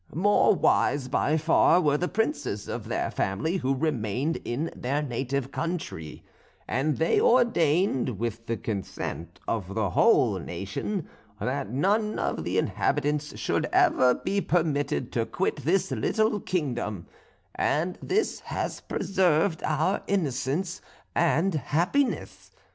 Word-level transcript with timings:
"More 0.15 0.55
wise 0.55 1.07
by 1.07 1.37
far 1.37 1.79
were 1.79 1.95
the 1.95 2.07
princes 2.07 2.67
of 2.67 2.87
their 2.87 3.11
family, 3.11 3.57
who 3.57 3.75
remained 3.75 4.37
in 4.43 4.71
their 4.75 5.03
native 5.03 5.51
country; 5.51 6.23
and 6.67 6.97
they 6.97 7.21
ordained, 7.21 8.17
with 8.17 8.47
the 8.47 8.57
consent 8.57 9.39
of 9.47 9.75
the 9.75 9.91
whole 9.91 10.39
nation, 10.39 11.07
that 11.39 11.69
none 11.69 12.17
of 12.17 12.43
the 12.43 12.57
inhabitants 12.57 13.37
should 13.37 13.67
ever 13.71 14.15
be 14.15 14.41
permitted 14.41 15.11
to 15.11 15.23
quit 15.27 15.57
this 15.57 15.91
little 15.91 16.39
kingdom; 16.39 17.05
and 17.53 17.99
this 18.01 18.39
has 18.39 18.79
preserved 18.81 19.61
our 19.63 20.01
innocence 20.07 20.81
and 21.13 21.53
happiness. 21.53 22.49